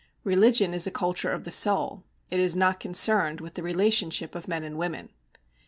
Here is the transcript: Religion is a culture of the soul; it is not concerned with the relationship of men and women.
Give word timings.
Religion 0.23 0.73
is 0.73 0.87
a 0.87 0.89
culture 0.89 1.31
of 1.31 1.43
the 1.43 1.51
soul; 1.51 2.03
it 2.31 2.39
is 2.39 2.57
not 2.57 2.79
concerned 2.79 3.39
with 3.39 3.53
the 3.53 3.61
relationship 3.61 4.33
of 4.33 4.47
men 4.47 4.63
and 4.63 4.79
women. 4.79 5.09